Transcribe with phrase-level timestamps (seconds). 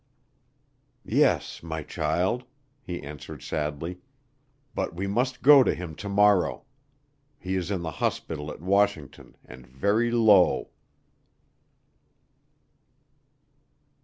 [1.05, 2.43] "Yes, my child,"
[2.81, 3.99] he answered sadly,
[4.73, 6.63] "but we must go to him to morrow.
[7.37, 10.69] He is in the hospital at Washington and very low."